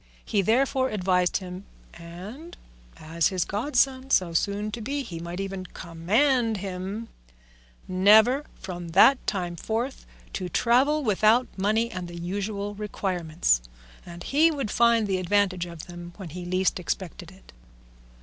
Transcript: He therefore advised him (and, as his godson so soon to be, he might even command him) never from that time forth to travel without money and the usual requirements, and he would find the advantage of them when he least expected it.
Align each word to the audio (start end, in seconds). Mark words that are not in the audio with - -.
He 0.25 0.41
therefore 0.41 0.89
advised 0.89 1.37
him 1.37 1.63
(and, 1.93 2.57
as 2.97 3.27
his 3.27 3.45
godson 3.45 4.09
so 4.09 4.33
soon 4.33 4.71
to 4.71 4.81
be, 4.81 5.03
he 5.03 5.19
might 5.19 5.39
even 5.39 5.67
command 5.67 6.57
him) 6.57 7.07
never 7.87 8.45
from 8.59 8.89
that 8.97 9.23
time 9.27 9.55
forth 9.55 10.07
to 10.33 10.49
travel 10.49 11.03
without 11.03 11.47
money 11.55 11.91
and 11.91 12.07
the 12.07 12.17
usual 12.19 12.73
requirements, 12.73 13.61
and 14.03 14.23
he 14.23 14.49
would 14.49 14.71
find 14.71 15.05
the 15.05 15.19
advantage 15.19 15.67
of 15.67 15.85
them 15.85 16.13
when 16.17 16.29
he 16.29 16.45
least 16.45 16.79
expected 16.79 17.29
it. 17.29 17.53